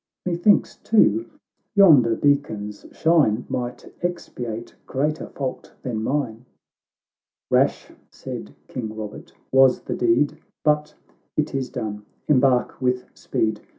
[0.25, 1.29] C29 Methinks, too,
[1.75, 6.45] yonder beacon's shine Might expiate greater fault than mine."—"
[7.51, 10.95] Rash," said King Eobert," was the deed— But
[11.37, 13.61] it is done.— Embark with speed!